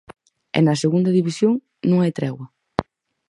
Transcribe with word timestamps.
E 0.57 0.59
na 0.67 0.79
Segunda 0.83 1.11
División, 1.19 1.51
non 1.89 1.97
hai 1.99 2.11
tregua. 2.19 2.47